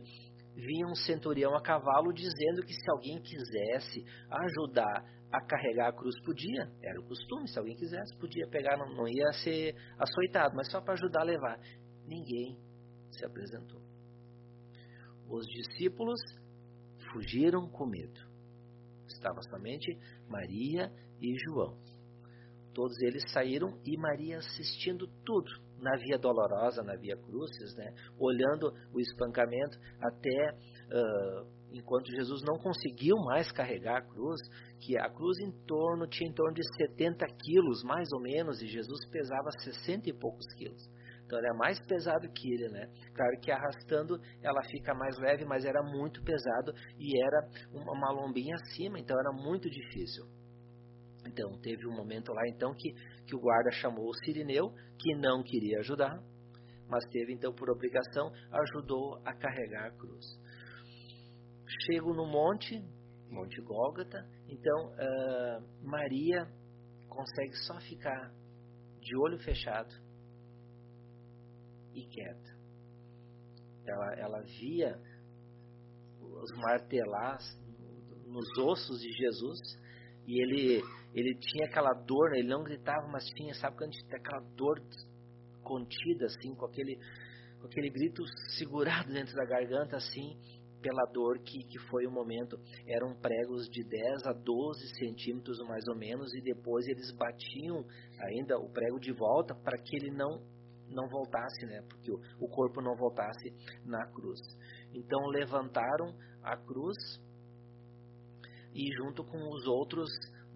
[0.54, 6.18] vinha um centurião a cavalo dizendo que se alguém quisesse ajudar a carregar a cruz,
[6.24, 10.70] podia, era o costume, se alguém quisesse, podia pegar, não, não ia ser açoitado, mas
[10.70, 11.60] só para ajudar a levar.
[12.06, 12.56] Ninguém
[13.10, 13.87] se apresentou.
[15.28, 16.20] Os discípulos
[17.12, 18.20] fugiram com medo.
[19.06, 19.96] Estava somente
[20.28, 21.76] Maria e João.
[22.74, 27.92] Todos eles saíram e Maria assistindo tudo na Via Dolorosa, na Via Crucis, né?
[28.18, 34.40] olhando o espancamento até uh, enquanto Jesus não conseguiu mais carregar a cruz,
[34.80, 38.66] que a cruz em torno tinha em torno de 70 quilos, mais ou menos, e
[38.66, 40.82] Jesus pesava 60 e poucos quilos.
[41.28, 42.88] Então ela é mais pesado que ele, né?
[43.14, 48.54] Claro que arrastando ela fica mais leve, mas era muito pesado e era uma lombinha
[48.54, 50.24] acima, então era muito difícil.
[51.26, 52.94] Então, teve um momento lá então que,
[53.26, 56.18] que o guarda chamou o Sirineu, que não queria ajudar,
[56.88, 60.24] mas teve então por obrigação, ajudou a carregar a cruz.
[61.84, 62.82] Chego no monte,
[63.30, 66.48] Monte Gólgota, então uh, Maria
[67.06, 68.32] consegue só ficar
[69.02, 70.07] de olho fechado
[72.00, 72.58] e quieta.
[73.86, 75.00] Ela, ela via
[76.20, 77.38] os martelar
[78.26, 79.58] nos ossos de Jesus
[80.26, 80.82] e ele
[81.14, 82.38] ele tinha aquela dor, né?
[82.38, 84.80] ele não gritava, mas tinha, sabe quando tinha aquela dor
[85.62, 86.96] contida, assim, com aquele,
[87.60, 88.22] com aquele grito
[88.56, 90.38] segurado dentro da garganta, assim,
[90.80, 92.58] pela dor que, que foi o momento.
[92.86, 97.84] Eram pregos de 10 a 12 centímetros, mais ou menos, e depois eles batiam
[98.20, 100.40] ainda o prego de volta para que ele não
[100.90, 101.82] não voltasse, né?
[101.88, 103.50] Porque o, corpo não voltasse
[103.84, 104.40] na cruz.
[104.92, 106.96] Então levantaram a cruz
[108.74, 110.08] e junto com os outros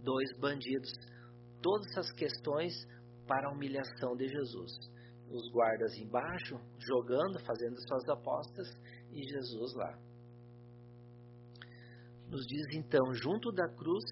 [0.03, 0.91] dois bandidos,
[1.61, 2.73] todas essas questões
[3.27, 4.73] para a humilhação de Jesus.
[5.31, 8.69] Os guardas embaixo, jogando, fazendo suas apostas,
[9.13, 9.99] e Jesus lá.
[12.29, 14.05] Nos diz então, junto da cruz,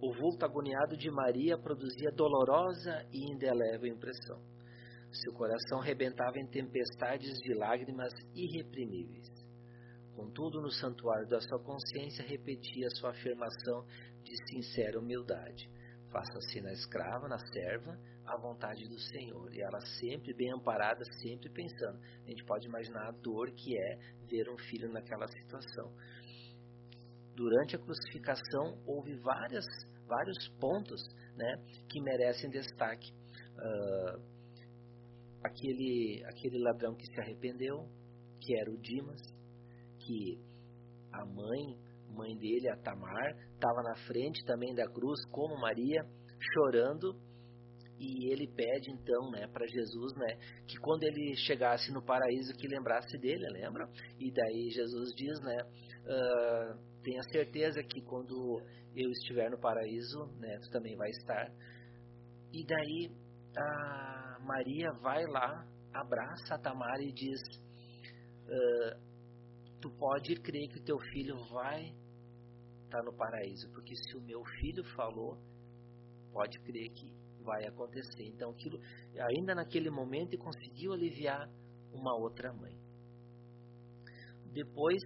[0.00, 4.40] o vulto agoniado de Maria produzia dolorosa e indelével impressão.
[5.12, 9.28] Seu coração rebentava em tempestades de lágrimas irreprimíveis.
[10.14, 13.84] Contudo, no santuário da sua consciência repetia sua afirmação
[14.22, 15.68] de sincera humildade.
[16.10, 19.52] Faça-se na escrava, na serva, a vontade do Senhor.
[19.54, 21.98] E ela sempre bem amparada, sempre pensando.
[22.24, 23.96] A gente pode imaginar a dor que é
[24.28, 25.92] ver um filho naquela situação.
[27.34, 29.64] Durante a crucificação houve várias,
[30.06, 31.00] vários pontos
[31.36, 31.56] né,
[31.88, 33.10] que merecem destaque.
[33.56, 34.39] Uh,
[35.42, 37.88] aquele, aquele ladrão que se arrependeu,
[38.40, 39.20] que era o Dimas,
[40.00, 40.38] que
[41.12, 46.02] a mãe, mãe dele, a Tamar, estava na frente também da cruz, como Maria,
[46.54, 47.14] chorando,
[47.98, 52.66] e ele pede então, né, para Jesus, né, que quando ele chegasse no paraíso que
[52.66, 53.86] lembrasse dele, lembra?
[54.18, 55.58] E daí Jesus diz, né,
[56.06, 58.62] uh, tenha certeza que quando
[58.96, 61.52] eu estiver no paraíso, né, tu também vai estar.
[62.52, 63.10] E daí
[63.56, 67.40] a Maria vai lá, abraça a Tamar e diz,
[68.46, 69.00] uh,
[69.80, 71.86] tu pode crer que o teu filho vai
[72.84, 75.38] estar tá no paraíso, porque se o meu filho falou,
[76.32, 78.24] pode crer que vai acontecer.
[78.24, 78.78] Então, aquilo,
[79.28, 81.48] ainda naquele momento, conseguiu aliviar
[81.92, 82.78] uma outra mãe.
[84.52, 85.02] Depois,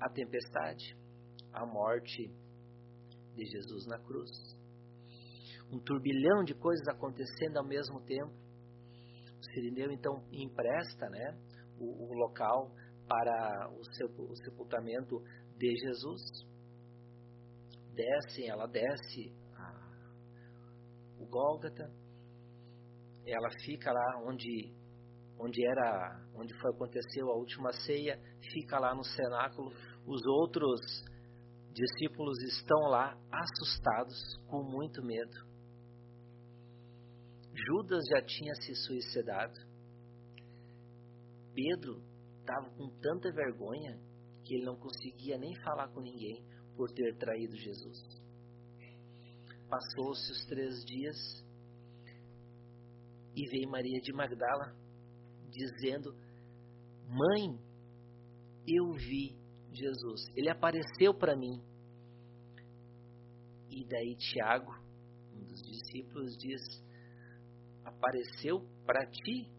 [0.00, 0.96] a tempestade,
[1.52, 2.30] a morte
[3.34, 4.30] de Jesus na cruz,
[5.70, 8.32] um turbilhão de coisas acontecendo ao mesmo tempo.
[9.38, 11.38] O Sirineu então empresta, né,
[11.78, 12.70] o, o local
[13.08, 15.22] para o, sepultamento
[15.56, 16.22] de Jesus.
[17.94, 19.90] Descem, ela desce a,
[21.18, 21.90] o Gólgata,
[23.26, 24.74] ela fica lá onde
[25.38, 28.18] onde era onde foi aconteceu a última ceia,
[28.52, 29.72] fica lá no cenáculo.
[30.06, 30.80] Os outros
[31.72, 34.16] discípulos estão lá assustados,
[34.48, 35.53] com muito medo.
[37.54, 39.54] Judas já tinha se suicidado.
[41.54, 42.02] Pedro
[42.40, 43.98] estava com tanta vergonha
[44.44, 46.44] que ele não conseguia nem falar com ninguém
[46.76, 47.98] por ter traído Jesus.
[49.68, 51.16] Passou-se os três dias
[53.36, 54.76] e veio Maria de Magdala
[55.48, 56.12] dizendo:
[57.08, 57.58] Mãe,
[58.66, 59.36] eu vi
[59.72, 60.26] Jesus.
[60.36, 61.62] Ele apareceu para mim.
[63.70, 64.72] E daí Tiago,
[65.32, 66.83] um dos discípulos, diz:
[67.84, 69.54] Apareceu para ti?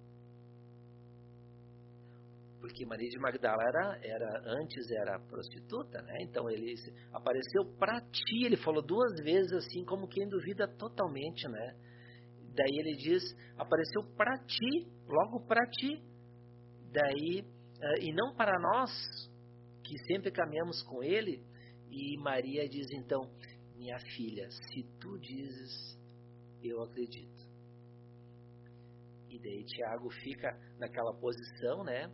[2.66, 6.18] porque Maria de Magdala era, era antes era prostituta, né?
[6.22, 6.74] Então ele
[7.14, 11.76] apareceu para ti, ele falou duas vezes assim, como quem duvida totalmente, né?
[12.56, 13.22] Daí ele diz,
[13.56, 16.02] apareceu para ti, logo para ti.
[16.92, 18.90] Daí uh, e não para nós
[19.84, 21.44] que sempre caminhamos com ele.
[21.92, 23.30] E Maria diz então,
[23.76, 26.00] minha filha, se tu dizes,
[26.64, 27.45] eu acredito.
[29.36, 30.48] E daí Tiago fica
[30.80, 32.10] naquela posição, né?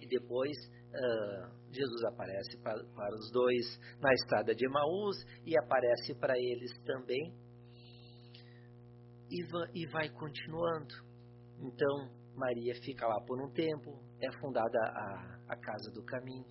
[0.00, 0.56] E depois
[0.90, 6.72] uh, Jesus aparece para, para os dois na estrada de Emaús e aparece para eles
[6.84, 7.32] também.
[9.30, 10.94] E, va, e vai continuando.
[11.60, 16.44] Então, Maria fica lá por um tempo, é fundada a, a Casa do Caminho.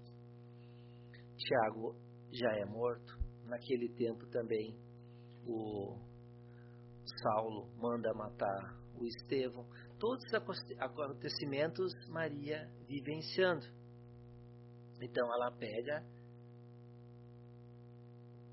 [1.38, 1.96] Tiago
[2.32, 3.14] já é morto.
[3.44, 4.76] Naquele tempo também,
[5.46, 6.00] o
[7.22, 9.66] Saulo manda matar o Estevão
[10.00, 10.34] todos os
[10.80, 13.66] acontecimentos Maria vivenciando.
[15.02, 16.06] Então ela pega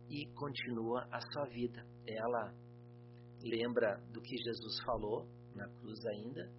[0.08, 1.86] e continua a sua vida.
[2.06, 2.54] Ela
[3.42, 6.50] lembra do que Jesus falou na cruz ainda,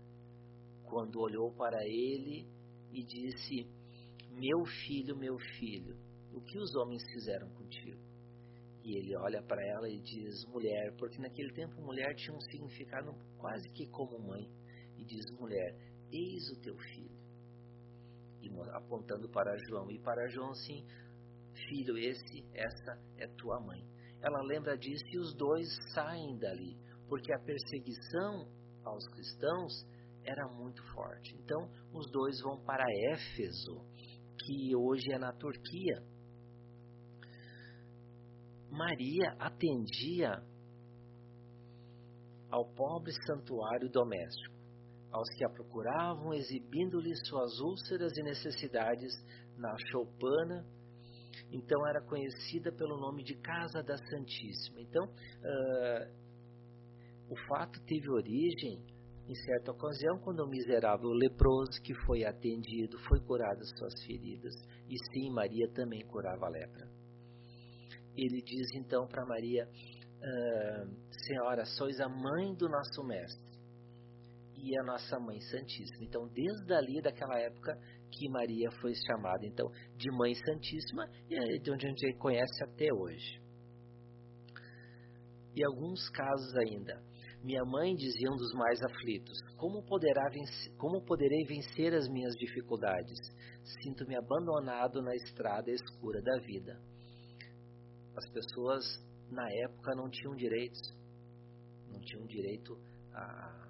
[0.83, 2.47] quando olhou para ele
[2.91, 3.67] e disse:
[4.31, 5.95] Meu filho, meu filho,
[6.33, 8.12] o que os homens fizeram contigo?
[8.83, 13.13] E ele olha para ela e diz: Mulher, porque naquele tempo mulher tinha um significado
[13.37, 14.49] quase que como mãe
[14.97, 15.73] e diz: Mulher,
[16.11, 17.23] eis o teu filho.
[18.41, 19.89] E apontando para João.
[19.89, 20.85] E para João, sim,
[21.69, 23.81] filho, esse, essa é tua mãe.
[24.21, 26.77] Ela lembra disso e os dois saem dali,
[27.07, 28.47] porque a perseguição
[28.83, 29.71] aos cristãos
[30.25, 31.35] era muito forte.
[31.35, 33.81] Então, os dois vão para Éfeso,
[34.45, 36.01] que hoje é na Turquia.
[38.73, 40.41] Maria atendia
[42.49, 44.55] ao pobre santuário doméstico,
[45.11, 49.13] aos que a procuravam, exibindo-lhe suas úlceras e necessidades
[49.57, 50.65] na choupana.
[51.51, 54.81] Então era conhecida pelo nome de Casa da Santíssima.
[54.81, 56.23] Então, uh,
[57.29, 58.83] o fato teve origem
[59.27, 64.53] em certa ocasião, quando o miserável leproso que foi atendido foi curado suas feridas,
[64.89, 67.02] e sim, Maria também curava a lepra.
[68.15, 69.67] Ele diz então para Maria:
[70.21, 70.85] ah,
[71.27, 73.53] Senhora, sois a mãe do nosso Mestre
[74.63, 76.05] e a nossa Mãe Santíssima.
[76.05, 77.77] Então, desde ali, daquela época,
[78.09, 82.63] que Maria foi chamada então de Mãe Santíssima, e é de onde a gente conhece
[82.63, 83.41] até hoje.
[85.55, 87.03] E alguns casos ainda.
[87.43, 92.33] Minha mãe dizia um dos mais aflitos: Como, poderá vencer, como poderei vencer as minhas
[92.35, 93.19] dificuldades?
[93.81, 96.79] Sinto-me abandonado na estrada escura da vida.
[98.15, 98.83] As pessoas
[99.29, 100.79] na época não tinham direitos,
[101.87, 102.77] não tinham direito
[103.13, 103.63] à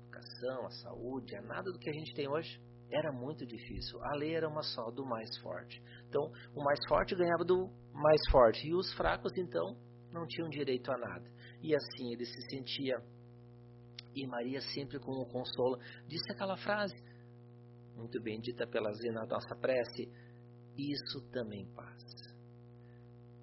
[0.00, 2.60] educação, à saúde, a nada do que a gente tem hoje.
[2.90, 4.02] Era muito difícil.
[4.04, 5.82] A lei era uma só, do mais forte.
[6.08, 8.66] Então, o mais forte ganhava do mais forte.
[8.66, 9.76] E os fracos, então,
[10.12, 11.30] não tinham direito a nada.
[11.62, 12.96] E assim ele se sentia.
[14.14, 16.94] E Maria, sempre com o consolo, disse aquela frase,
[17.96, 20.10] muito bem dita pela Zena na nossa prece:
[20.76, 22.11] Isso também passa.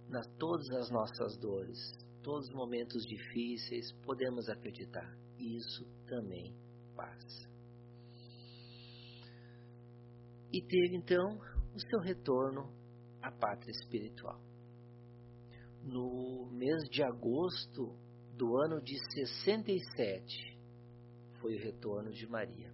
[0.10, 1.80] Nas todas as nossas dores,
[2.24, 6.56] todos os momentos difíceis, podemos acreditar: isso também
[6.96, 7.48] passa.
[10.52, 11.40] E teve então
[11.76, 12.74] o seu retorno
[13.22, 14.42] à pátria espiritual.
[15.84, 17.96] No mês de agosto
[18.36, 20.58] do ano de 67
[21.40, 22.74] foi o retorno de Maria.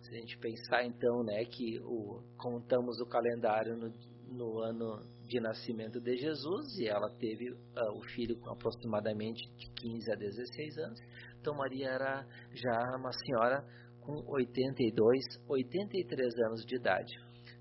[0.00, 3.92] Se a gente pensar então, né, que o, contamos o calendário no,
[4.28, 9.70] no ano de nascimento de Jesus e ela teve uh, o filho com aproximadamente de
[9.80, 11.00] 15 a 16 anos.
[11.40, 13.64] Então Maria era já uma senhora
[14.00, 17.12] com 82, 83 anos de idade.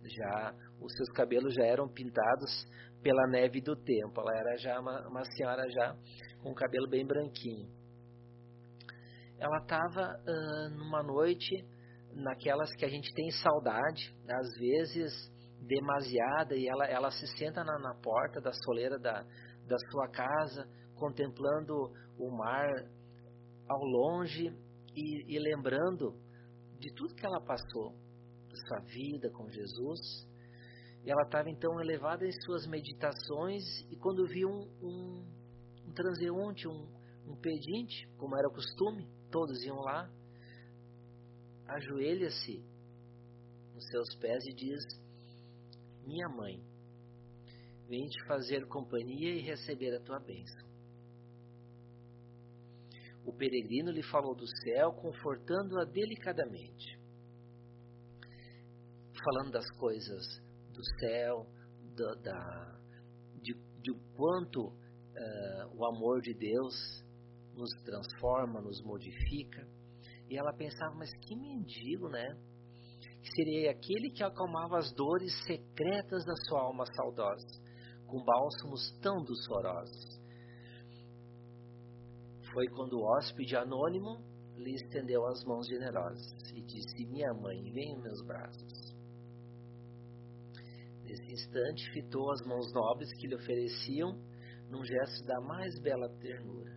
[0.04, 2.66] Já os seus cabelos já eram pintados
[3.02, 4.20] pela neve do tempo.
[4.22, 5.96] Ela era já uma, uma senhora já
[6.42, 7.70] com o cabelo bem branquinho.
[9.40, 11.66] Ela estava uh, numa noite,
[12.14, 15.33] naquelas que a gente tem saudade, às vezes
[15.68, 19.24] demasiada, e ela, ela se senta na, na porta da soleira da,
[19.68, 21.74] da sua casa, contemplando
[22.18, 22.70] o mar
[23.68, 24.56] ao longe
[24.96, 26.14] e, e lembrando
[26.80, 27.92] de tudo que ela passou,
[28.50, 30.00] da sua vida com Jesus.
[31.06, 35.44] E ela estava então elevada em suas meditações, e quando viu um, um
[35.88, 36.88] um transeunte, um,
[37.28, 40.10] um pedinte, como era o costume, todos iam lá,
[41.68, 42.64] ajoelha-se
[43.74, 44.84] nos seus pés e diz:
[46.06, 46.62] Minha mãe,
[47.88, 50.64] vem te fazer companhia e receber a tua bênção.
[53.26, 57.00] O peregrino lhe falou do céu, confortando-a delicadamente,
[59.24, 60.24] falando das coisas
[60.74, 61.48] do céu,
[61.96, 62.80] da, da
[63.42, 66.74] de, de quanto uh, o amor de Deus
[67.56, 69.66] nos transforma, nos modifica.
[70.30, 72.38] E ela pensava, mas que mendigo, né?
[73.36, 77.48] Seria aquele que acalmava as dores secretas da sua alma saudosa,
[78.06, 80.22] com bálsamos tão doçorosos.
[82.54, 84.22] Foi quando o hóspede anônimo
[84.58, 88.94] lhe estendeu as mãos generosas e disse: Minha mãe, vem em meus braços.
[91.04, 94.20] Nesse instante, fitou as mãos nobres que lhe ofereciam
[94.70, 96.72] num gesto da mais bela ternura.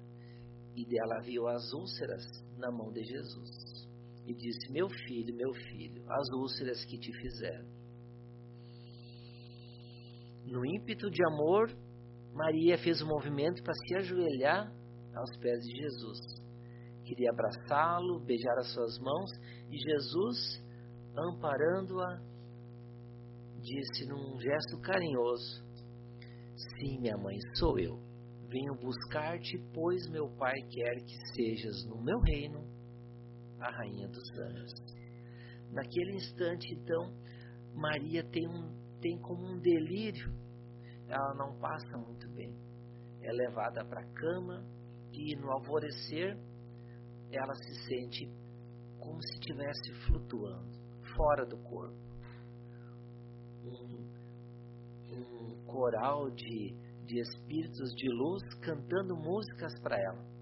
[0.75, 2.23] E dela viu as úlceras
[2.59, 3.66] na mão de Jesus.
[4.27, 7.67] E disse: Meu filho, meu filho, as úlceras que te fizeram.
[10.45, 11.71] No ímpeto de amor,
[12.33, 14.73] Maria fez um movimento para se ajoelhar
[15.15, 16.19] aos pés de Jesus.
[17.05, 19.31] Queria abraçá-lo, beijar as suas mãos,
[19.71, 20.63] e Jesus,
[21.17, 22.21] amparando-a,
[23.61, 25.65] disse num gesto carinhoso:
[26.57, 27.97] Sim, minha mãe, sou eu.
[28.49, 32.66] Venho buscar-te, pois meu pai quer que sejas no meu reino
[33.61, 34.73] a rainha dos anos.
[35.73, 37.13] Naquele instante, então,
[37.75, 40.33] Maria tem, um, tem como um delírio.
[41.09, 42.55] Ela não passa muito bem.
[43.23, 44.65] É levada para a cama
[45.13, 46.37] e no alvorecer
[47.31, 48.31] ela se sente
[48.99, 50.79] como se estivesse flutuando,
[51.17, 51.97] fora do corpo.
[53.65, 54.17] Um
[55.13, 56.75] um coral de,
[57.07, 60.36] de espíritos de luz cantando músicas para ela.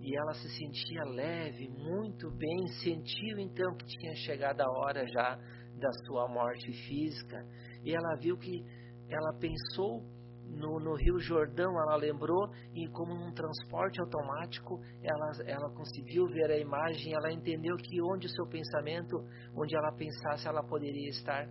[0.00, 5.36] E ela se sentia leve, muito bem, sentiu então que tinha chegado a hora já
[5.78, 7.44] da sua morte física.
[7.84, 8.64] E ela viu que
[9.10, 10.02] ela pensou
[10.46, 16.50] no, no, Rio Jordão, ela lembrou e como num transporte automático, ela, ela conseguiu ver
[16.50, 19.16] a imagem, ela entendeu que onde o seu pensamento,
[19.54, 21.46] onde ela pensasse, ela poderia estar.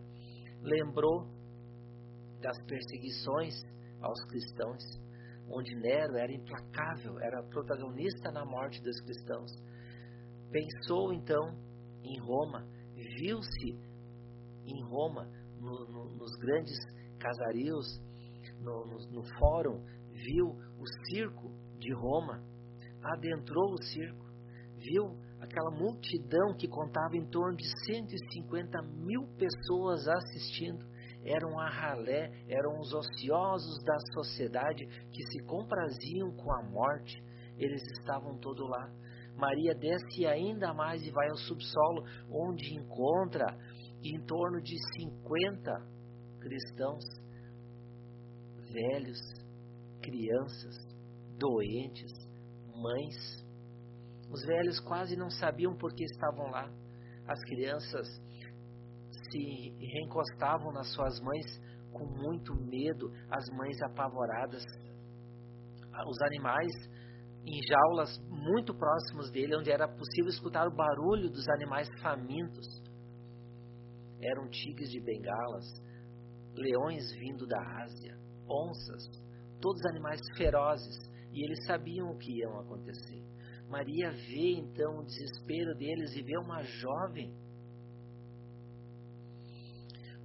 [0.61, 1.27] Lembrou
[2.41, 3.53] das perseguições
[4.01, 4.83] aos cristãos,
[5.51, 9.51] onde Nero era implacável, era protagonista na morte dos cristãos.
[10.51, 11.55] Pensou então
[12.03, 12.65] em Roma,
[13.17, 13.77] viu-se
[14.65, 15.29] em Roma,
[15.59, 16.77] no, no, nos grandes
[17.19, 17.85] casarios,
[18.61, 22.43] no, no, fórum, viu o circo de Roma,
[23.01, 24.25] adentrou o circo,
[24.77, 30.88] viu aquela multidão que contava em torno de 150 mil pessoas assistindo.
[31.23, 37.21] Eram a ralé, eram os ociosos da sociedade que se compraziam com a morte.
[37.57, 38.89] Eles estavam todos lá.
[39.35, 43.57] Maria desce ainda mais e vai ao subsolo, onde encontra
[44.03, 45.71] em torno de 50
[46.39, 47.03] cristãos,
[48.71, 49.19] velhos,
[50.01, 50.75] crianças,
[51.37, 52.11] doentes,
[52.75, 53.45] mães.
[54.31, 56.69] Os velhos quase não sabiam por que estavam lá.
[57.27, 58.07] As crianças
[59.29, 61.45] se reencostavam nas suas mães
[61.91, 64.63] com muito medo, as mães apavoradas.
[66.07, 66.71] Os animais
[67.45, 72.65] em jaulas muito próximos dele, onde era possível escutar o barulho dos animais famintos.
[74.21, 75.65] Eram tigres de bengalas,
[76.53, 78.17] leões vindo da Ásia,
[78.47, 79.03] onças,
[79.61, 83.23] todos animais ferozes, e eles sabiam o que ia acontecer.
[83.69, 87.31] Maria vê então o desespero deles e vê uma jovem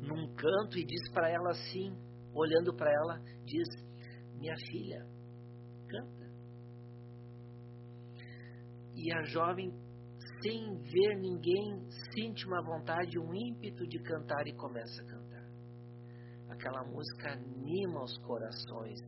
[0.04, 1.96] num canto e diz para ela assim,
[2.32, 3.68] olhando para ela, diz:
[4.38, 5.06] Minha filha,
[5.88, 6.24] canta.
[8.94, 9.72] E a jovem,
[10.42, 15.48] sem ver ninguém, sente uma vontade, um ímpeto de cantar e começa a cantar.
[16.50, 19.00] Aquela música anima os corações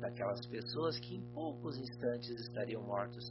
[0.00, 3.24] daquelas pessoas que em poucos instantes estariam mortos.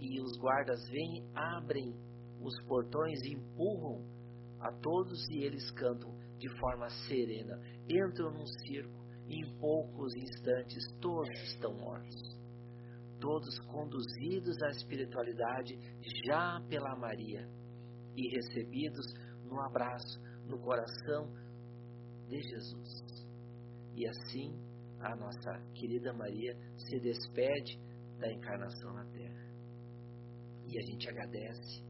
[0.00, 1.92] E os guardas vêm, abrem
[2.40, 4.06] os portões e empurram
[4.60, 7.58] a todos e eles cantam de forma serena.
[7.88, 12.38] Entram num circo e em poucos instantes todos estão mortos
[13.20, 15.76] todos conduzidos à espiritualidade
[16.24, 17.48] já pela Maria
[18.16, 19.06] e recebidos
[19.44, 21.32] no abraço, no coração
[22.28, 23.26] de Jesus.
[23.94, 24.58] E assim
[25.00, 27.78] a nossa querida Maria se despede
[28.18, 29.48] da encarnação na Terra.
[30.66, 31.87] E a gente agradece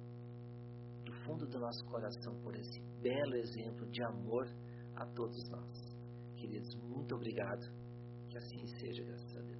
[1.28, 4.48] fundo do nosso coração por esse belo exemplo de amor
[4.96, 5.94] a todos nós.
[6.36, 7.70] Queridos, muito obrigado.
[8.30, 9.57] Que assim seja, graças a Deus.